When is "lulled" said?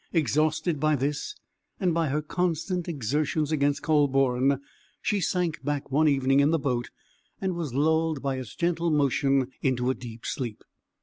7.75-8.19